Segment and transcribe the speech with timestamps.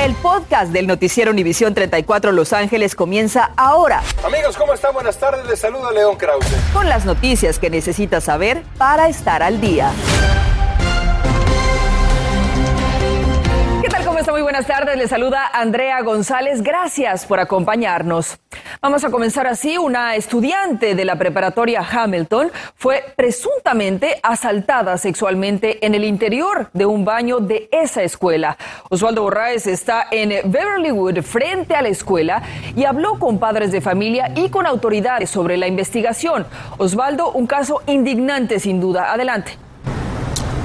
[0.00, 4.02] El podcast del noticiero Univisión 34 Los Ángeles comienza ahora.
[4.24, 4.94] Amigos, ¿cómo están?
[4.94, 5.44] Buenas tardes.
[5.46, 6.46] Les saluda León Krause.
[6.72, 9.92] Con las noticias que necesitas saber para estar al día.
[14.28, 14.98] Muy buenas tardes.
[14.98, 16.62] Les saluda Andrea González.
[16.62, 18.38] Gracias por acompañarnos.
[18.82, 19.78] Vamos a comenzar así.
[19.78, 27.06] Una estudiante de la preparatoria Hamilton fue presuntamente asaltada sexualmente en el interior de un
[27.06, 28.58] baño de esa escuela.
[28.90, 32.42] Osvaldo Borraes está en Beverlywood frente a la escuela
[32.76, 36.46] y habló con padres de familia y con autoridades sobre la investigación.
[36.76, 39.12] Osvaldo, un caso indignante sin duda.
[39.12, 39.69] Adelante.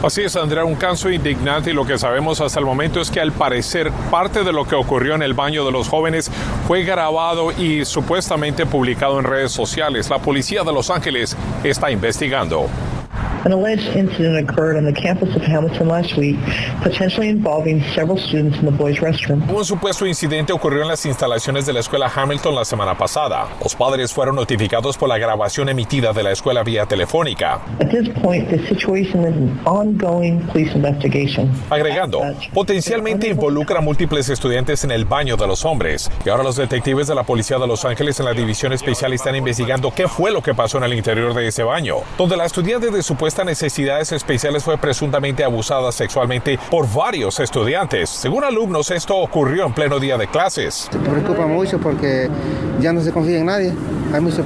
[0.06, 3.20] Así es, Andrea, un caso indignante y lo que sabemos hasta el momento es que
[3.20, 6.30] al parecer parte de lo que ocurrió en el baño de los jóvenes
[6.68, 10.08] fue grabado y supuestamente publicado en redes sociales.
[10.12, 12.70] La policía de Los Ángeles está investigando.
[13.46, 16.36] An alleged incident occurred on the campus of Hamilton last week,
[16.82, 19.48] potentially involving several students in the boys' restroom.
[19.48, 23.48] Un supuesto incidente ocurrió en las instalaciones de la escuela Hamilton la semana pasada.
[23.62, 27.62] Los padres fueron notificados por la grabación emitida de la escuela vía telefónica.
[27.80, 31.52] At this point, the situation is an ongoing police investigation.
[31.70, 32.22] Agregando,
[32.52, 36.10] potencialmente involucra a múltiples estudiantes en el baño de los hombres.
[36.26, 39.36] Y ahora los detectives de la policía de Los Ángeles en la división especial están
[39.36, 42.90] investigando qué fue lo que pasó en el interior de ese baño, donde la estudiante
[42.90, 48.10] de supuesto necesidades especiales fue presuntamente abusada sexualmente por varios estudiantes.
[48.10, 50.88] Según alumnos, esto ocurrió en pleno día de clases.
[50.92, 52.30] Se preocupa mucho porque
[52.80, 53.74] ya no se confía en nadie.
[54.14, 54.44] Hay mucho,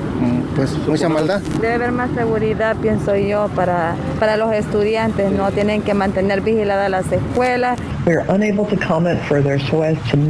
[0.56, 1.42] pues, mucha maldad.
[1.62, 5.32] Debe haber más seguridad, pienso yo, para, para los estudiantes.
[5.32, 7.80] No tienen que mantener vigiladas las escuelas.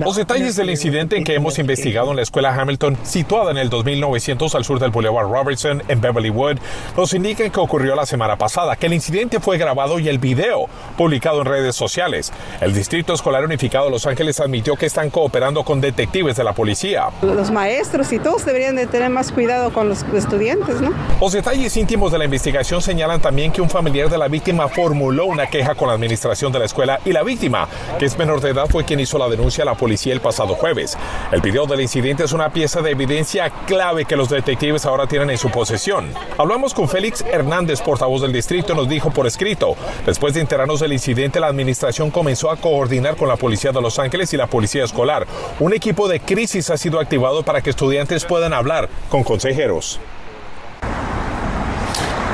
[0.06, 3.70] Los detalles del incidente en que hemos investigado en la escuela Hamilton, situada en el
[3.70, 6.58] 2900 al sur del Boulevard Robertson en Beverly Wood,
[6.98, 10.68] nos indican que ocurrió la semana pasada, que el incidente fue grabado y el video
[10.98, 12.34] publicado en redes sociales.
[12.60, 16.54] El Distrito Escolar Unificado de Los Ángeles admitió que están cooperando con detectives de la
[16.54, 17.06] policía.
[17.22, 20.92] Los maestros y todos deberían de tener más cuidado con los estudiantes, ¿no?
[21.22, 25.26] Los detalles íntimos de la investigación señalan también que un familiar de la víctima formuló
[25.26, 27.68] una queja con la administración de la escuela y la víctima
[27.98, 30.54] que es menor de edad, fue quien hizo la denuncia a la policía el pasado
[30.56, 30.98] jueves.
[31.32, 35.30] El video del incidente es una pieza de evidencia clave que los detectives ahora tienen
[35.30, 36.12] en su posesión.
[36.38, 39.76] Hablamos con Félix Hernández, portavoz del distrito, nos dijo por escrito,
[40.06, 43.98] después de enterarnos del incidente, la administración comenzó a coordinar con la policía de Los
[43.98, 45.26] Ángeles y la policía escolar.
[45.60, 50.02] Un equipo de crisis ha sido activado para que estudiantes puedan hablar con consejeros.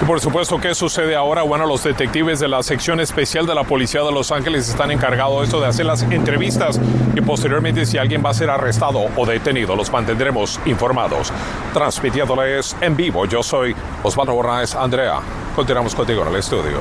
[0.02, 1.44] Y por supuesto, ¿qué sucede ahora?
[1.44, 5.40] Bueno, los detectives de la sección especial de la Policía de Los Ángeles están encargados
[5.40, 6.80] de esto de hacer las entrevistas
[7.16, 11.32] y posteriormente si alguien va a ser arrestado o detenido, los mantendremos informados.
[11.74, 13.74] Transmitiéndoles en vivo, yo soy
[14.04, 15.22] Osvaldo Borraes Andrea.
[15.56, 16.80] Continuamos contigo en el estudio.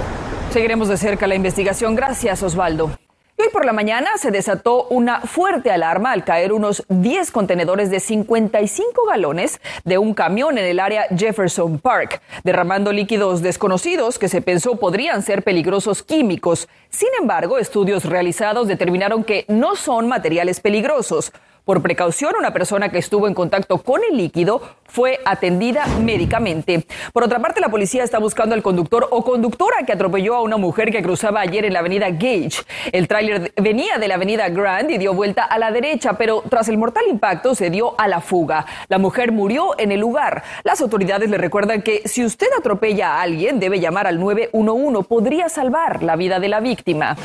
[0.51, 1.95] Seguiremos de cerca la investigación.
[1.95, 2.91] Gracias, Osvaldo.
[3.45, 8.01] Hoy por la mañana se desató una fuerte alarma al caer unos 10 contenedores de
[8.01, 14.41] 55 galones de un camión en el área Jefferson Park, derramando líquidos desconocidos que se
[14.41, 16.71] pensó podrían ser peligrosos químicos.
[16.89, 21.31] Sin embargo, estudios realizados determinaron que no son materiales peligrosos.
[21.65, 26.87] Por precaución, una persona que estuvo en contacto con el líquido fue atendida médicamente.
[27.15, 30.59] Por otra parte, la policía está buscando al conductor o conductora que atropelló a una
[30.59, 32.63] mujer que cruzaba ayer en la avenida Gage.
[32.93, 36.69] El tráiler venía de la avenida Grand y dio vuelta a la derecha, pero tras
[36.69, 38.67] el mortal impacto se dio a la fuga.
[38.89, 40.43] La mujer murió en el lugar.
[40.65, 45.09] Las autoridades le recuerdan que si usted atropella a alguien, debe llamar al 911.
[45.09, 47.17] Podría salvar la vida de la víctima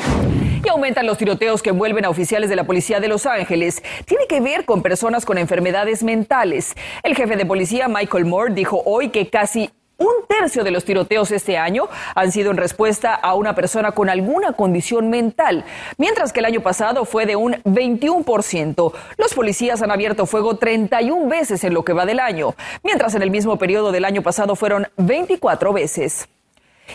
[0.70, 3.82] y aumentan los tiroteos que envuelven a oficiales de la policía de Los Ángeles.
[4.06, 6.76] Tiene que ver con personas con enfermedades mentales.
[7.02, 11.32] El jefe de policía, Michael Moore, dijo hoy que casi un tercio de los tiroteos
[11.32, 15.66] este año han sido en respuesta a una persona con alguna condición mental,
[15.98, 18.94] mientras que el año pasado fue de un 21%.
[19.18, 22.54] Los policías han abierto fuego 31 veces en lo que va del año,
[22.84, 26.30] mientras en el mismo periodo del año pasado fueron 24 veces.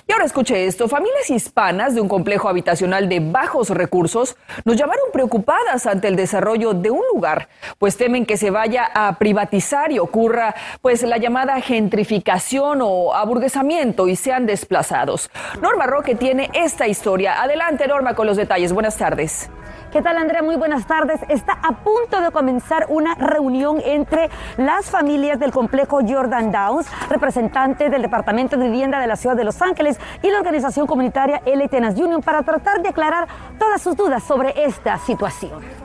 [0.06, 5.04] Y ahora escuche esto, familias hispanas de un complejo habitacional de bajos recursos nos llamaron
[5.12, 7.48] preocupadas ante el desarrollo de un lugar,
[7.78, 14.08] pues temen que se vaya a privatizar y ocurra pues la llamada gentrificación o aburguesamiento
[14.08, 15.30] y sean desplazados.
[15.60, 17.42] Norma Roque tiene esta historia.
[17.42, 18.72] Adelante Norma con los detalles.
[18.72, 19.50] Buenas tardes.
[19.94, 20.42] ¿Qué tal, Andrea?
[20.42, 21.20] Muy buenas tardes.
[21.28, 27.92] Está a punto de comenzar una reunión entre las familias del complejo Jordan Downs, representantes
[27.92, 31.70] del Departamento de Vivienda de la Ciudad de Los Ángeles y la organización comunitaria L.
[31.96, 35.83] Union para tratar de aclarar todas sus dudas sobre esta situación.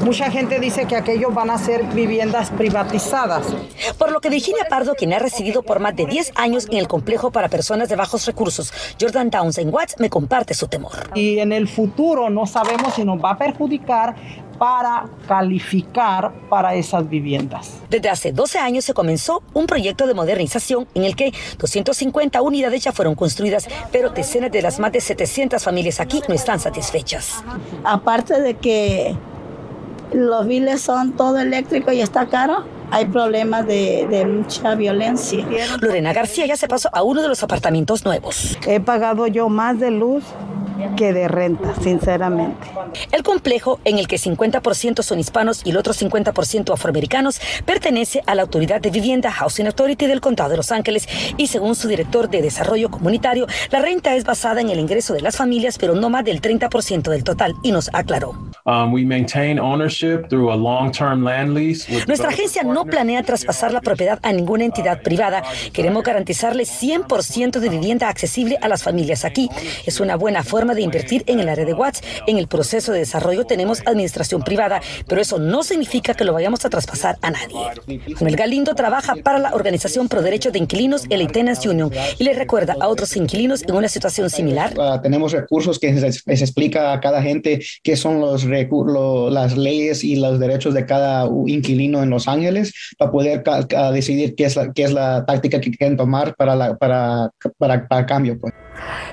[0.00, 3.46] Mucha gente dice que aquellos van a ser viviendas privatizadas.
[3.98, 6.86] Por lo que Virginia Pardo, quien ha residido por más de 10 años en el
[6.86, 11.10] complejo para personas de bajos recursos, Jordan Downs en Watts, me comparte su temor.
[11.14, 14.14] Y en el futuro no sabemos si nos va a perjudicar
[14.56, 17.74] para calificar para esas viviendas.
[17.90, 22.84] Desde hace 12 años se comenzó un proyecto de modernización en el que 250 unidades
[22.84, 27.42] ya fueron construidas, pero decenas de las más de 700 familias aquí no están satisfechas.
[27.84, 29.16] Aparte de que
[30.12, 35.44] los biles son todo eléctrico y está caro, hay problemas de, de, mucha violencia.
[35.80, 38.58] Lorena García ya se pasó a uno de los apartamentos nuevos.
[38.66, 40.24] He pagado yo más de luz
[40.96, 42.68] que de renta, sinceramente.
[43.12, 48.34] El complejo, en el que 50% son hispanos y el otro 50% afroamericanos, pertenece a
[48.34, 52.28] la Autoridad de Vivienda Housing Authority del Condado de Los Ángeles y según su director
[52.28, 56.10] de Desarrollo Comunitario, la renta es basada en el ingreso de las familias, pero no
[56.10, 58.34] más del 30% del total, y nos aclaró.
[58.64, 63.80] Um, we maintain ownership through a long-term land lease Nuestra agencia no planea traspasar la
[63.80, 65.42] propiedad a ninguna entidad privada.
[65.72, 69.48] Queremos garantizarle 100% de vivienda accesible a las familias aquí.
[69.86, 72.02] Es una buena forma de invertir en el área de Watts.
[72.26, 76.64] En el proceso de desarrollo tenemos administración privada, pero eso no significa que lo vayamos
[76.64, 77.56] a traspasar a nadie.
[78.14, 82.34] Manuel Galindo trabaja para la organización Pro Derecho de Inquilinos, el Tenants Union, y le
[82.34, 84.74] recuerda a otros inquilinos en una situación similar.
[84.78, 89.56] Uh, tenemos recursos que les, les, explica a cada gente qué son los recursos, las
[89.56, 93.42] leyes y los derechos de cada inquilino en Los Ángeles para poder
[93.92, 97.86] decidir qué es la, qué es la táctica que quieren tomar para, la, para, para,
[97.86, 98.38] para cambio.
[98.40, 98.54] Pues.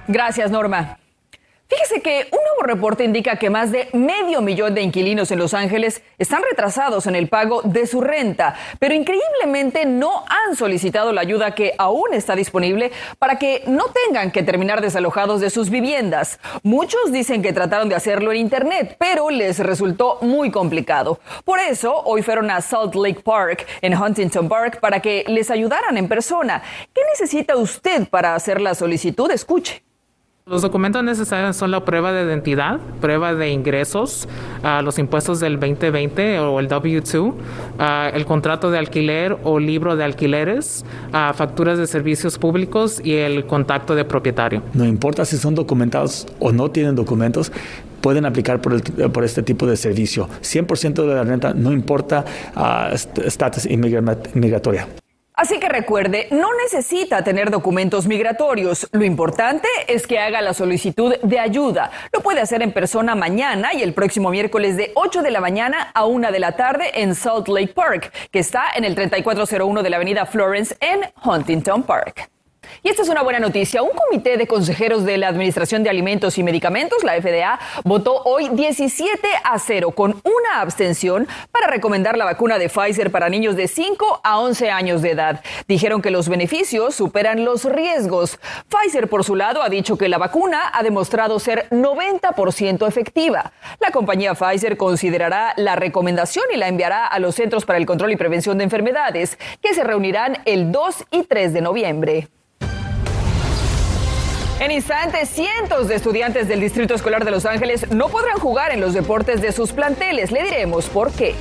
[0.08, 0.98] Gracias, Norma.
[1.70, 5.54] Fíjese que un nuevo reporte indica que más de medio millón de inquilinos en Los
[5.54, 11.22] Ángeles están retrasados en el pago de su renta, pero increíblemente no han solicitado la
[11.22, 16.40] ayuda que aún está disponible para que no tengan que terminar desalojados de sus viviendas.
[16.64, 21.20] Muchos dicen que trataron de hacerlo en Internet, pero les resultó muy complicado.
[21.46, 25.98] Por eso, hoy fueron a Salt Lake Park, en Huntington Park, para que les ayudaran
[25.98, 26.64] en persona.
[26.96, 29.30] ¿Qué necesita usted para hacer la solicitud?
[29.30, 29.89] Escuche.
[30.50, 34.28] Los documentos necesarios son la prueba de identidad, prueba de ingresos,
[34.64, 37.36] uh, los impuestos del 2020 o el W2, uh,
[38.12, 43.46] el contrato de alquiler o libro de alquileres, uh, facturas de servicios públicos y el
[43.46, 44.64] contacto de propietario.
[44.74, 47.52] No importa si son documentados o no tienen documentos,
[48.02, 50.28] pueden aplicar por, el, por, este tipo de servicio.
[50.42, 52.26] 100% de la renta, no importa
[53.24, 55.09] estatus inmigratorio.
[55.40, 58.90] Así que recuerde, no necesita tener documentos migratorios.
[58.92, 61.92] Lo importante es que haga la solicitud de ayuda.
[62.12, 65.92] Lo puede hacer en persona mañana y el próximo miércoles de 8 de la mañana
[65.94, 69.90] a 1 de la tarde en Salt Lake Park, que está en el 3401 de
[69.90, 72.30] la avenida Florence en Huntington Park.
[72.82, 73.82] Y esta es una buena noticia.
[73.82, 78.50] Un comité de consejeros de la Administración de Alimentos y Medicamentos, la FDA, votó hoy
[78.50, 83.68] 17 a 0 con una abstención para recomendar la vacuna de Pfizer para niños de
[83.68, 85.42] 5 a 11 años de edad.
[85.68, 88.40] Dijeron que los beneficios superan los riesgos.
[88.70, 93.52] Pfizer, por su lado, ha dicho que la vacuna ha demostrado ser 90% efectiva.
[93.80, 98.12] La compañía Pfizer considerará la recomendación y la enviará a los Centros para el Control
[98.12, 102.39] y Prevención de Enfermedades, que se reunirán el 2 y 3 de noviembre.
[104.60, 108.82] En instantes, cientos de estudiantes del Distrito Escolar de Los Ángeles no podrán jugar en
[108.82, 110.32] los deportes de sus planteles.
[110.32, 111.34] Le diremos por qué.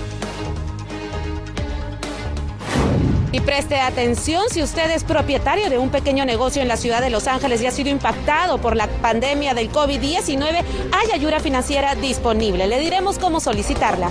[3.33, 7.11] Y preste atención si usted es propietario de un pequeño negocio en la ciudad de
[7.11, 12.69] Los Ángeles y ha sido impactado por la pandemia del COVID-19, hay ayuda financiera disponible.
[12.69, 14.11] Le diremos cómo solicitarla.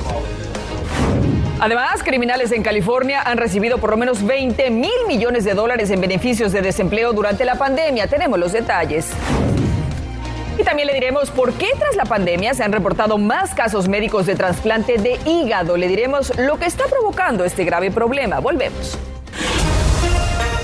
[1.59, 5.99] Además, criminales en California han recibido por lo menos 20 mil millones de dólares en
[5.99, 8.05] beneficios de desempleo durante la pandemia.
[8.07, 9.09] Tenemos los detalles.
[10.59, 14.27] Y también le diremos por qué tras la pandemia se han reportado más casos médicos
[14.27, 15.77] de trasplante de hígado.
[15.77, 18.39] Le diremos lo que está provocando este grave problema.
[18.39, 18.97] Volvemos.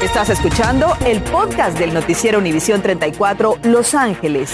[0.01, 4.51] Estás escuchando el podcast del noticiero Univisión 34 Los Ángeles.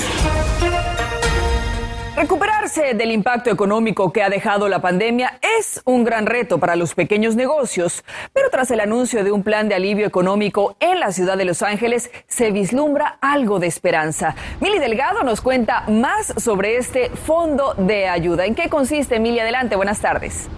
[2.20, 6.94] Recuperarse del impacto económico que ha dejado la pandemia es un gran reto para los
[6.94, 11.38] pequeños negocios, pero tras el anuncio de un plan de alivio económico en la ciudad
[11.38, 14.36] de Los Ángeles se vislumbra algo de esperanza.
[14.60, 18.46] Mili Delgado nos cuenta más sobre este fondo de ayuda.
[18.46, 19.40] ¿En qué consiste, Mili?
[19.40, 20.50] Adelante, buenas tardes.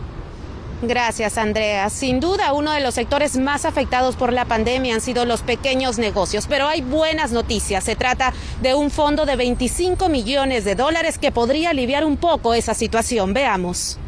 [0.84, 1.92] Gracias, Andrea.
[1.92, 6.00] Sin duda, uno de los sectores más afectados por la pandemia han sido los pequeños
[6.00, 7.84] negocios, pero hay buenas noticias.
[7.84, 12.56] Se trata de un fondo de 25 millones de dólares que podría aliviar un poco
[12.56, 13.34] esa situación.
[13.34, 14.00] Veamos.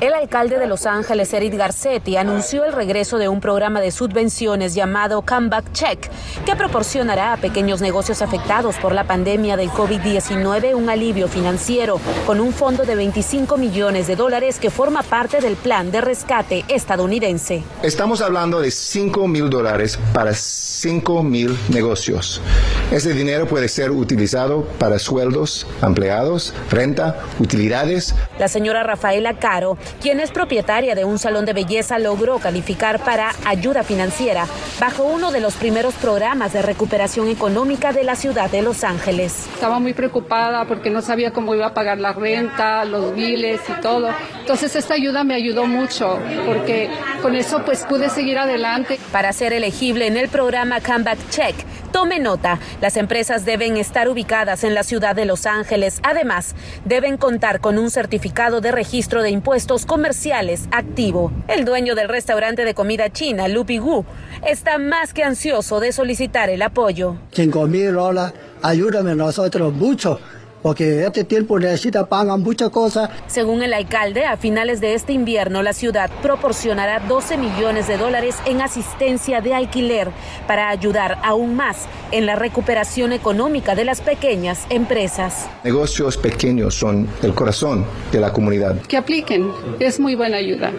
[0.00, 4.74] El alcalde de Los Ángeles, Eric Garcetti, anunció el regreso de un programa de subvenciones
[4.74, 6.10] llamado Comeback Check,
[6.44, 12.40] que proporcionará a pequeños negocios afectados por la pandemia del COVID-19 un alivio financiero, con
[12.40, 17.62] un fondo de 25 millones de dólares que forma parte del plan de rescate estadounidense.
[17.82, 22.42] Estamos hablando de 5 mil dólares para 5 mil negocios.
[22.90, 28.14] Ese dinero puede ser utilizado para sueldos, empleados, renta, utilidades.
[28.38, 33.30] La señora Rafaela Caro, quien es propietaria de un salón de belleza, logró calificar para
[33.44, 34.44] ayuda financiera
[34.80, 39.46] bajo uno de los primeros programas de recuperación económica de la ciudad de Los Ángeles.
[39.54, 43.80] Estaba muy preocupada porque no sabía cómo iba a pagar la renta, los biles y
[43.80, 44.08] todo.
[44.40, 46.90] Entonces esta ayuda me ayudó mucho porque
[47.22, 48.98] con eso pues pude seguir adelante.
[49.12, 51.54] Para ser elegible en el programa Comeback Check,
[51.98, 55.98] tome nota, las empresas deben estar ubicadas en la ciudad de Los Ángeles.
[56.04, 61.32] Además, deben contar con un certificado de registro de impuestos comerciales activo.
[61.48, 64.04] El dueño del restaurante de comida china, Lupi Gu,
[64.46, 67.16] está más que ansioso de solicitar el apoyo.
[67.32, 70.20] Cinco mil dólares, ayúdame nosotros mucho
[70.62, 73.10] porque este tiempo necesita pagan muchas cosas.
[73.26, 78.36] Según el alcalde, a finales de este invierno la ciudad proporcionará 12 millones de dólares
[78.46, 80.10] en asistencia de alquiler
[80.46, 85.48] para ayudar aún más en la recuperación económica de las pequeñas empresas.
[85.64, 88.80] Negocios pequeños son el corazón de la comunidad.
[88.82, 90.72] Que apliquen, es muy buena ayuda.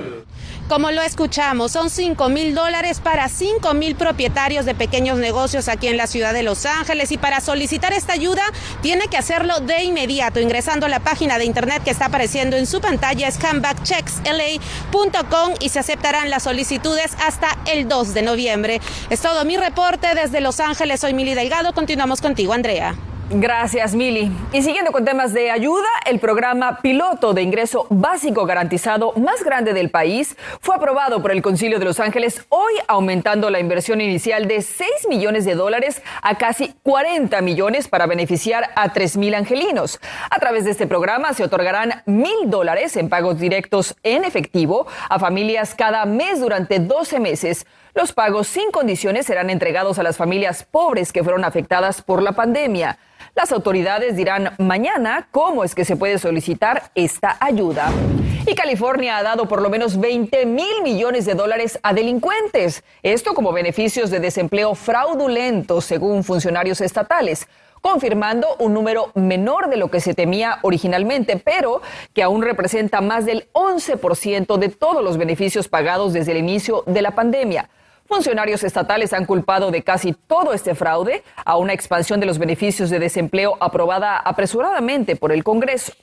[0.70, 5.88] Como lo escuchamos, son 5 mil dólares para 5 mil propietarios de pequeños negocios aquí
[5.88, 8.44] en la ciudad de Los Ángeles y para solicitar esta ayuda
[8.84, 12.68] tiene que hacerlo de inmediato ingresando a la página de internet que está apareciendo en
[12.68, 18.80] su pantalla es comebackchecksla.com y se aceptarán las solicitudes hasta el 2 de noviembre.
[19.10, 21.00] Es todo mi reporte desde Los Ángeles.
[21.00, 21.74] Soy Mili Delgado.
[21.74, 22.96] Continuamos contigo, Andrea.
[23.32, 24.32] Gracias, Mili.
[24.52, 29.74] Y siguiendo con temas de ayuda, el programa piloto de ingreso básico garantizado más grande
[29.74, 34.48] del país fue aprobado por el Concilio de Los Ángeles hoy, aumentando la inversión inicial
[34.48, 40.00] de 6 millones de dólares a casi 40 millones para beneficiar a 3 mil angelinos.
[40.32, 45.20] A través de este programa se otorgarán mil dólares en pagos directos en efectivo a
[45.20, 47.68] familias cada mes durante 12 meses.
[47.94, 52.32] Los pagos sin condiciones serán entregados a las familias pobres que fueron afectadas por la
[52.32, 52.98] pandemia.
[53.39, 57.89] Las autoridades dirán mañana cómo es que se puede solicitar esta ayuda.
[58.46, 62.84] Y California ha dado por lo menos 20 mil millones de dólares a delincuentes.
[63.01, 67.48] Esto como beneficios de desempleo fraudulentos, según funcionarios estatales
[67.79, 71.81] confirmando un número menor de lo que se temía originalmente, pero
[72.13, 77.01] que aún representa más del 11% de todos los beneficios pagados desde el inicio de
[77.01, 77.69] la pandemia.
[78.10, 82.89] Funcionarios estatales han culpado de casi todo este fraude a una expansión de los beneficios
[82.89, 85.94] de desempleo aprobada apresuradamente por el Congreso.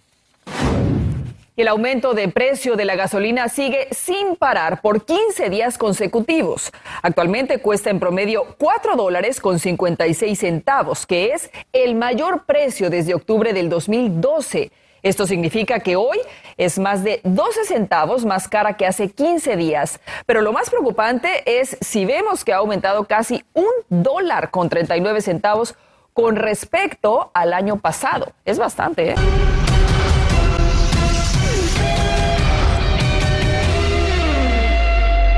[1.56, 6.70] El aumento de precio de la gasolina sigue sin parar por 15 días consecutivos.
[7.02, 13.14] Actualmente cuesta en promedio 4 dólares con 56 centavos, que es el mayor precio desde
[13.14, 14.70] octubre del 2012.
[15.06, 16.18] Esto significa que hoy
[16.56, 20.00] es más de 12 centavos más cara que hace 15 días.
[20.26, 25.20] Pero lo más preocupante es si vemos que ha aumentado casi un dólar con 39
[25.20, 25.76] centavos
[26.12, 28.32] con respecto al año pasado.
[28.44, 29.14] Es bastante, ¿eh?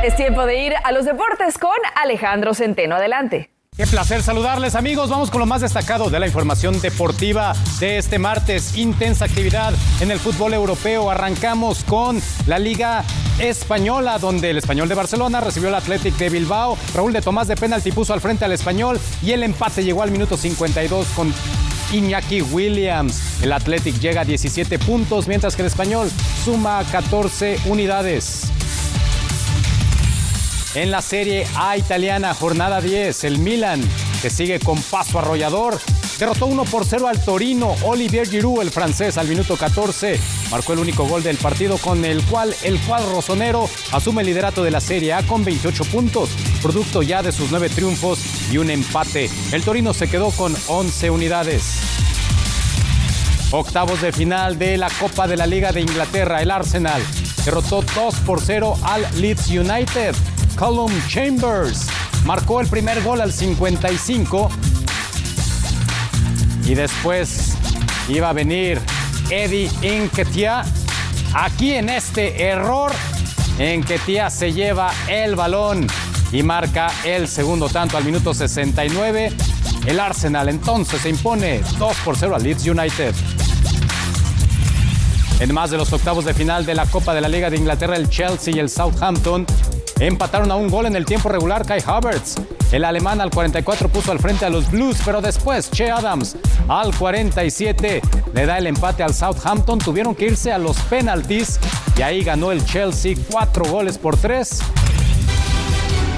[0.02, 2.96] Es tiempo de ir a los deportes con Alejandro Centeno.
[2.96, 3.50] Adelante.
[3.78, 5.08] Qué placer saludarles amigos.
[5.08, 8.76] Vamos con lo más destacado de la información deportiva de este martes.
[8.76, 11.12] Intensa actividad en el fútbol europeo.
[11.12, 13.04] Arrancamos con la Liga
[13.38, 16.76] Española, donde el Español de Barcelona recibió al Athletic de Bilbao.
[16.92, 20.10] Raúl de Tomás de penalti puso al frente al Español y el empate llegó al
[20.10, 21.32] minuto 52 con
[21.92, 23.44] Iñaki Williams.
[23.44, 26.10] El Athletic llega a 17 puntos, mientras que el Español
[26.44, 28.50] suma 14 unidades.
[30.74, 33.80] En la Serie A italiana, jornada 10, el Milan,
[34.20, 35.80] que sigue con paso arrollador,
[36.18, 37.74] derrotó 1 por 0 al Torino.
[37.84, 40.20] Olivier Giroud, el francés, al minuto 14,
[40.50, 44.62] marcó el único gol del partido con el cual el cuadro rosonero asume el liderato
[44.62, 46.28] de la Serie A con 28 puntos,
[46.60, 48.20] producto ya de sus nueve triunfos
[48.52, 49.30] y un empate.
[49.52, 51.80] El Torino se quedó con 11 unidades.
[53.50, 57.02] Octavos de final de la Copa de la Liga de Inglaterra, el Arsenal
[57.46, 60.14] derrotó 2 por 0 al Leeds United.
[60.58, 61.86] Column Chambers
[62.24, 64.48] marcó el primer gol al 55
[66.64, 67.54] y después
[68.08, 68.80] iba a venir
[69.30, 70.64] Eddie Inketia.
[71.32, 72.90] Aquí en este error
[73.58, 75.86] en que Tía se lleva el balón
[76.32, 79.32] y marca el segundo tanto al minuto 69.
[79.86, 83.14] El Arsenal entonces se impone 2 por 0 al Leeds United.
[85.38, 87.94] En más de los octavos de final de la Copa de la Liga de Inglaterra,
[87.94, 89.46] el Chelsea y el Southampton
[90.00, 92.36] empataron a un gol en el tiempo regular Kai Havertz.
[92.72, 96.36] El alemán al 44 puso al frente a los Blues, pero después Che Adams
[96.68, 98.02] al 47
[98.34, 99.78] le da el empate al Southampton.
[99.78, 101.58] Tuvieron que irse a los penaltis
[101.96, 104.60] y ahí ganó el Chelsea cuatro goles por tres.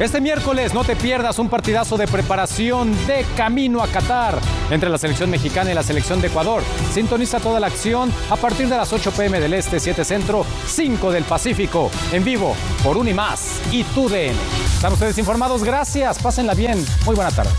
[0.00, 4.38] Este miércoles no te pierdas un partidazo de preparación de camino a Qatar
[4.70, 6.62] entre la selección mexicana y la selección de Ecuador.
[6.90, 11.12] Sintoniza toda la acción a partir de las 8 pm del Este, 7 Centro, 5
[11.12, 14.34] del Pacífico, en vivo por Unimás y TUDN.
[14.74, 17.50] Están ustedes informados, gracias, pásenla bien, muy buena tarde.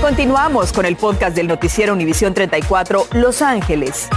[0.00, 4.08] Continuamos con el podcast del noticiero Univisión 34 Los Ángeles.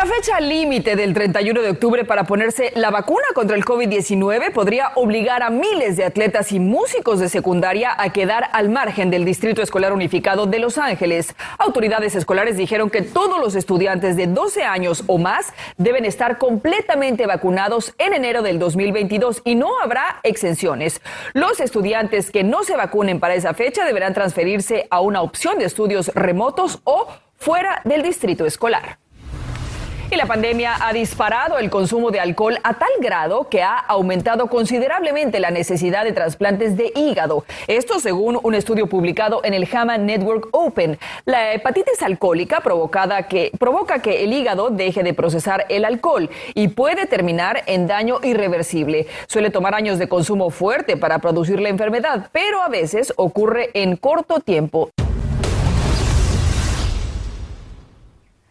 [0.00, 4.92] La fecha límite del 31 de octubre para ponerse la vacuna contra el COVID-19 podría
[4.94, 9.60] obligar a miles de atletas y músicos de secundaria a quedar al margen del Distrito
[9.60, 11.36] Escolar Unificado de Los Ángeles.
[11.58, 17.26] Autoridades escolares dijeron que todos los estudiantes de 12 años o más deben estar completamente
[17.26, 21.02] vacunados en enero del 2022 y no habrá exenciones.
[21.34, 25.66] Los estudiantes que no se vacunen para esa fecha deberán transferirse a una opción de
[25.66, 28.99] estudios remotos o fuera del distrito escolar.
[30.12, 34.48] Y la pandemia ha disparado el consumo de alcohol a tal grado que ha aumentado
[34.48, 37.44] considerablemente la necesidad de trasplantes de hígado.
[37.68, 40.98] Esto según un estudio publicado en el JAMA Network Open.
[41.26, 46.66] La hepatitis alcohólica provocada que, provoca que el hígado deje de procesar el alcohol y
[46.66, 49.06] puede terminar en daño irreversible.
[49.28, 53.94] Suele tomar años de consumo fuerte para producir la enfermedad, pero a veces ocurre en
[53.94, 54.90] corto tiempo.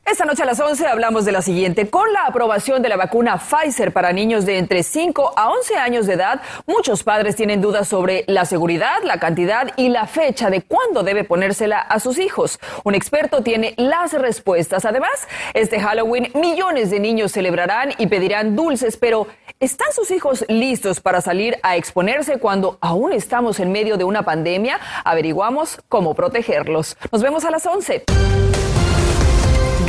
[0.10, 1.88] Esta noche a las 11 hablamos de la siguiente.
[1.88, 6.08] Con la aprobación de la vacuna Pfizer para niños de entre 5 a 11 años
[6.08, 10.64] de edad, muchos padres tienen dudas sobre la seguridad, la cantidad y la fecha de
[10.64, 12.60] cuándo debe ponérsela a sus hijos.
[12.84, 14.84] Un experto tiene las respuestas.
[14.84, 19.28] Además, este Halloween millones de niños celebrarán y pedirán dulces, pero
[19.60, 24.24] ¿están sus hijos listos para salir a exponerse cuando aún estamos en medio de una
[24.24, 24.80] pandemia?
[25.04, 26.98] Averiguamos cómo protegerlos.
[27.12, 28.06] Nos vemos a las 11.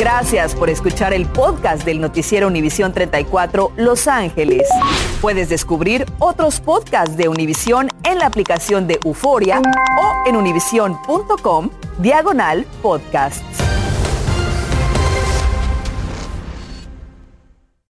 [0.00, 4.66] Gracias por escuchar el podcast del noticiero Univisión 34 Los Ángeles.
[5.20, 12.64] Puedes descubrir otros podcasts de Univisión en la aplicación de Euforia o en univision.com diagonal
[12.80, 13.69] podcasts.